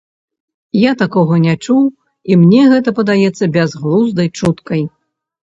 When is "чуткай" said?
4.41-4.81